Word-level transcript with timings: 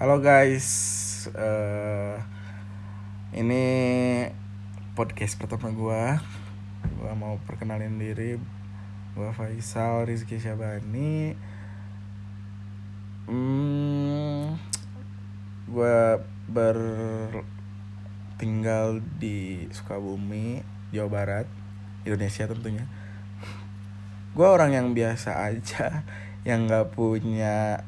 Halo 0.00 0.16
guys, 0.16 1.28
eh 1.36 2.16
ini 3.36 3.64
podcast 4.96 5.36
pertama 5.36 5.68
gua. 5.76 6.24
Gua 6.96 7.12
mau 7.12 7.36
perkenalin 7.44 8.00
diri. 8.00 8.40
Gua 9.12 9.36
Faisal 9.36 10.08
Rizky 10.08 10.40
Syabani. 10.40 11.36
Hmm, 13.28 14.56
gua 15.68 16.24
bertinggal 16.48 17.44
di 19.20 19.68
Sukabumi, 19.68 20.64
Jawa 20.96 21.12
Barat, 21.12 21.44
Indonesia 22.08 22.48
tentunya. 22.48 22.88
Gua 24.32 24.48
orang 24.56 24.72
yang 24.72 24.96
biasa 24.96 25.44
aja, 25.44 26.08
yang 26.48 26.72
nggak 26.72 26.96
punya 26.96 27.84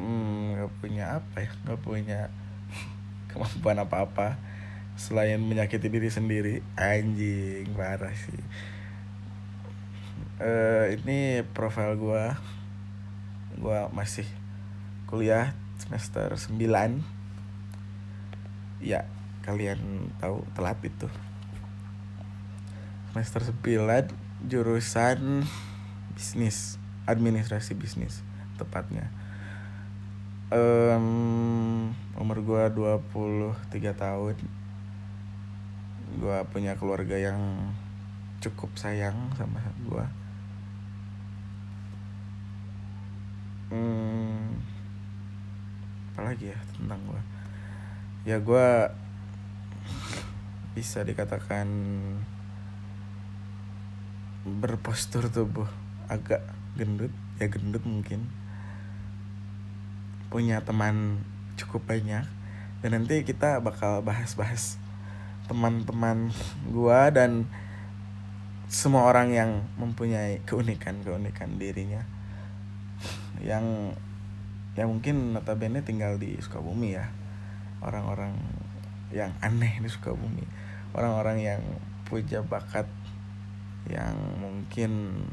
hmm, 0.00 0.37
punya 0.98 1.22
apa 1.22 1.46
ya? 1.46 1.50
Nggak 1.62 1.80
punya 1.86 2.20
kemampuan 3.30 3.78
apa 3.78 4.02
apa 4.02 4.28
selain 4.98 5.38
menyakiti 5.38 5.86
diri 5.86 6.10
sendiri. 6.10 6.58
Anjing 6.74 7.70
parah 7.78 8.10
sih. 8.10 8.42
Eh 10.42 10.98
ini 10.98 11.46
profil 11.54 11.94
gua. 11.94 12.34
Gua 13.62 13.86
masih 13.94 14.26
kuliah 15.06 15.54
semester 15.78 16.34
9 16.34 16.58
ya 18.82 19.06
kalian 19.46 20.10
tahu 20.18 20.42
telat 20.58 20.82
itu. 20.82 21.06
Semester 23.14 23.54
9 23.54 24.50
jurusan 24.50 25.46
bisnis 26.18 26.82
administrasi 27.06 27.78
bisnis 27.78 28.26
tepatnya 28.58 29.14
um, 30.52 31.92
umur 32.18 32.38
gue 32.40 32.62
23 32.72 33.92
tahun. 33.96 34.36
Gue 36.18 36.36
punya 36.50 36.74
keluarga 36.74 37.14
yang 37.14 37.38
cukup 38.38 38.70
sayang 38.78 39.34
sama 39.34 39.58
gue 39.82 40.06
hmm, 43.74 44.62
apalagi 46.14 46.54
ya 46.54 46.58
tentang 46.78 47.00
gue 47.02 47.22
ya 48.30 48.36
gue 48.38 48.68
bisa 50.78 51.02
dikatakan 51.02 51.66
berpostur 54.46 55.26
tubuh 55.26 55.66
agak 56.06 56.40
gendut 56.78 57.10
ya 57.42 57.50
gendut 57.50 57.82
mungkin 57.82 58.30
punya 60.28 60.60
teman 60.64 61.24
cukup 61.58 61.84
banyak. 61.88 62.24
Dan 62.78 62.90
nanti 62.94 63.26
kita 63.26 63.58
bakal 63.58 64.00
bahas-bahas 64.06 64.78
teman-teman 65.50 66.30
gua 66.70 67.10
dan 67.10 67.48
semua 68.68 69.08
orang 69.08 69.32
yang 69.32 69.50
mempunyai 69.80 70.44
keunikan-keunikan 70.44 71.56
dirinya. 71.56 72.04
Yang 73.40 73.96
yang 74.78 74.94
mungkin 74.94 75.34
notabene 75.34 75.82
tinggal 75.82 76.20
di 76.20 76.38
Sukabumi 76.38 76.94
ya. 76.94 77.10
Orang-orang 77.82 78.36
yang 79.10 79.34
aneh 79.42 79.80
di 79.82 79.88
Sukabumi. 79.90 80.46
Orang-orang 80.94 81.42
yang 81.42 81.62
punya 82.06 82.40
bakat 82.44 82.86
yang 83.88 84.16
mungkin 84.40 85.24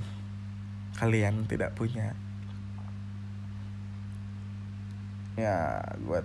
kalian 0.96 1.44
tidak 1.46 1.76
punya 1.76 2.16
ya 5.36 5.84
gua 6.08 6.24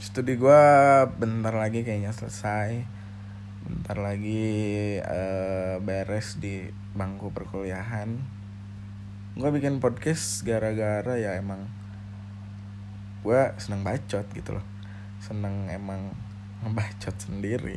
studi 0.00 0.40
gua 0.40 1.04
bentar 1.12 1.52
lagi 1.52 1.84
kayaknya 1.84 2.12
selesai. 2.16 2.88
Bentar 3.66 3.98
lagi 3.98 4.96
uh, 5.02 5.76
beres 5.84 6.40
di 6.40 6.72
bangku 6.96 7.34
perkuliahan. 7.36 8.16
Gua 9.36 9.52
bikin 9.52 9.76
podcast 9.76 10.40
gara-gara 10.40 11.20
ya 11.20 11.36
emang 11.36 11.68
gua 13.20 13.52
seneng 13.60 13.84
bacot 13.84 14.24
gitu 14.32 14.56
loh. 14.56 14.66
Seneng 15.20 15.68
emang 15.68 16.16
ngebacot 16.64 17.12
sendiri. 17.20 17.76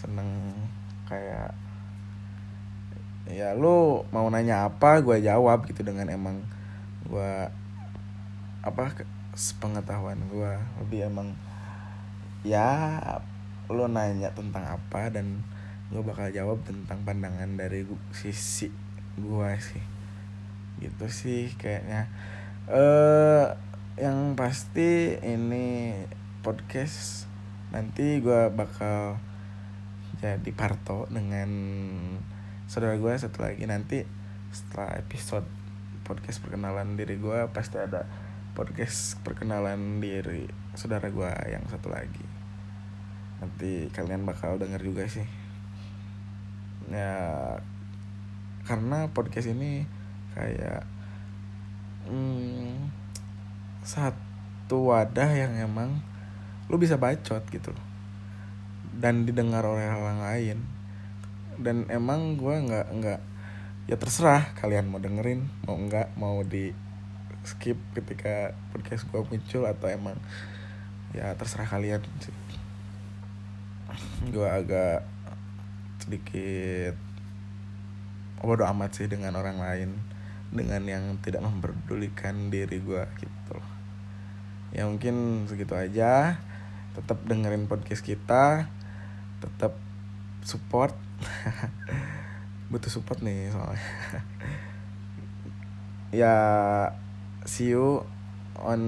Seneng 0.00 0.56
kayak 1.04 1.52
ya 3.28 3.52
lu 3.52 4.08
mau 4.08 4.24
nanya 4.32 4.64
apa 4.64 5.04
gue 5.04 5.20
jawab 5.20 5.68
gitu 5.68 5.84
dengan 5.84 6.08
emang 6.08 6.40
gue 7.08 7.32
apa 8.62 8.84
pengetahuan 9.62 10.20
gue 10.28 10.52
lebih 10.84 11.08
emang 11.08 11.32
ya 12.44 13.00
lu 13.68 13.84
nanya 13.88 14.32
tentang 14.32 14.64
apa 14.64 15.12
dan 15.12 15.44
gue 15.88 16.04
bakal 16.04 16.28
jawab 16.28 16.60
tentang 16.68 17.00
pandangan 17.04 17.56
dari 17.56 17.84
sisi 18.12 18.68
gue 19.16 19.50
sih. 19.60 19.84
Gitu 20.84 21.06
sih 21.08 21.52
kayaknya. 21.56 22.08
Eh 22.68 22.76
uh, 22.76 23.46
yang 23.98 24.38
pasti 24.38 25.18
ini 25.18 25.90
podcast 26.44 27.26
nanti 27.74 28.22
gue 28.22 28.46
bakal 28.54 29.18
jadi 30.22 30.50
parto 30.54 31.10
dengan 31.10 31.50
saudara 32.70 32.94
gue 32.94 33.12
satu 33.18 33.42
lagi 33.42 33.66
nanti 33.66 34.06
setelah 34.54 34.96
episode 35.02 35.46
podcast 36.08 36.40
perkenalan 36.40 36.96
diri 36.96 37.20
gue 37.20 37.52
pasti 37.52 37.76
ada 37.76 38.08
podcast 38.56 39.20
perkenalan 39.20 40.00
diri 40.00 40.48
saudara 40.72 41.12
gue 41.12 41.30
yang 41.52 41.60
satu 41.68 41.92
lagi. 41.92 42.24
Nanti 43.44 43.92
kalian 43.92 44.24
bakal 44.24 44.56
denger 44.56 44.80
juga 44.80 45.04
sih. 45.04 45.28
Ya 46.88 47.12
karena 48.64 49.12
podcast 49.12 49.52
ini 49.52 49.84
kayak 50.32 50.88
hmm, 52.08 52.88
satu 53.84 54.96
wadah 54.96 55.28
yang 55.28 55.52
emang 55.60 56.00
lu 56.72 56.80
bisa 56.80 56.96
bacot 56.96 57.44
gitu. 57.52 57.76
Dan 58.96 59.28
didengar 59.28 59.60
oleh 59.68 59.92
orang 59.92 60.24
lain. 60.24 60.58
Dan 61.60 61.84
emang 61.92 62.40
gue 62.40 62.56
nggak 62.64 62.86
nggak 62.96 63.20
ya 63.88 63.96
terserah 63.96 64.52
kalian 64.60 64.92
mau 64.92 65.00
dengerin 65.00 65.48
mau 65.64 65.80
nggak 65.80 66.12
mau 66.20 66.44
di 66.44 66.76
skip 67.40 67.80
ketika 67.96 68.52
podcast 68.70 69.08
gue 69.08 69.24
muncul 69.24 69.64
atau 69.64 69.88
emang 69.88 70.20
ya 71.16 71.32
terserah 71.32 71.64
kalian 71.64 72.04
sih. 72.20 72.36
Gue 74.28 74.44
agak 74.44 75.08
sedikit 76.04 76.94
bodo 78.38 78.62
amat 78.70 78.94
sih 78.94 79.10
dengan 79.10 79.34
orang 79.34 79.58
lain 79.58 79.90
dengan 80.48 80.80
yang 80.86 81.04
tidak 81.20 81.44
memperdulikan 81.44 82.48
diri 82.48 82.80
gue 82.80 83.02
gitu 83.20 83.58
ya 84.72 84.84
mungkin 84.88 85.44
segitu 85.48 85.76
aja 85.76 86.40
tetap 86.96 87.20
dengerin 87.24 87.68
podcast 87.68 88.04
kita 88.04 88.68
tetap 89.40 89.76
support 90.44 90.96
butuh 92.68 92.92
support 92.92 93.20
nih 93.24 93.52
soalnya. 93.52 93.82
Ya 96.08 96.32
see 97.44 97.68
you 97.68 98.00
on 98.56 98.80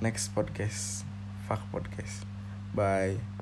next 0.00 0.32
podcast. 0.32 1.04
Fuck 1.44 1.60
podcast. 1.68 2.24
Bye 2.72 3.32